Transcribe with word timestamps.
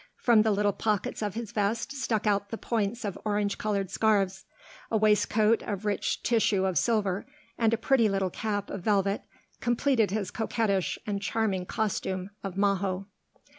From 0.17 0.41
the 0.41 0.49
little 0.49 0.73
pockets 0.73 1.21
of 1.21 1.35
his 1.35 1.51
vest 1.51 1.91
stuck 1.91 2.25
out 2.25 2.49
the 2.49 2.57
points 2.57 3.05
of 3.05 3.19
orange 3.23 3.59
colored 3.59 3.91
scarfs. 3.91 4.45
A 4.89 4.97
waistcoat 4.97 5.61
of 5.61 5.85
rich 5.85 6.23
tissue 6.23 6.65
of 6.65 6.75
silver 6.79 7.27
and 7.55 7.71
a 7.71 7.77
pretty 7.77 8.09
little 8.09 8.31
cap 8.31 8.71
of 8.71 8.81
velvet 8.81 9.21
completed 9.59 10.09
his 10.09 10.31
coquettish 10.31 10.97
and 11.05 11.21
charming 11.21 11.67
costume 11.67 12.31
of 12.43 12.57
majo. 12.57 13.05